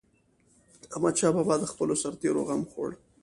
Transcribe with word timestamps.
احمدشاه 0.93 1.31
بابا 1.35 1.55
به 1.59 1.61
د 1.61 1.65
خپلو 1.71 1.93
سرتيرو 2.03 2.47
غم 2.47 2.61
خوړ. 2.71 2.89